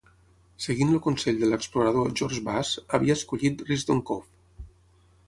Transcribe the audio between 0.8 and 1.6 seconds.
el consell de